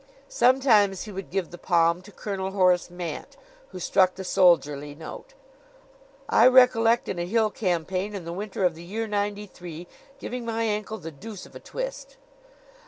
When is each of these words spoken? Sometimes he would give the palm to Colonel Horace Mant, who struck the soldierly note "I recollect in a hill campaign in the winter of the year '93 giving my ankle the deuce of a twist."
Sometimes 0.29 1.03
he 1.03 1.11
would 1.11 1.29
give 1.29 1.51
the 1.51 1.59
palm 1.59 2.01
to 2.01 2.11
Colonel 2.11 2.49
Horace 2.53 2.89
Mant, 2.89 3.37
who 3.67 3.77
struck 3.79 4.15
the 4.15 4.23
soldierly 4.23 4.95
note 4.95 5.35
"I 6.27 6.47
recollect 6.47 7.07
in 7.07 7.19
a 7.19 7.25
hill 7.27 7.51
campaign 7.51 8.15
in 8.15 8.25
the 8.25 8.33
winter 8.33 8.65
of 8.65 8.73
the 8.73 8.83
year 8.83 9.05
'93 9.05 9.85
giving 10.17 10.43
my 10.43 10.63
ankle 10.63 10.97
the 10.97 11.11
deuce 11.11 11.45
of 11.45 11.55
a 11.55 11.59
twist." 11.59 12.17